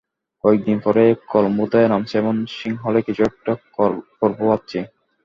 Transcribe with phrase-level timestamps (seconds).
[0.43, 3.51] কয়েকদিন পরেই কলম্বোতে নামছি, এবং সিংহলে কিছু একটা
[4.19, 4.79] করব ভাবছি।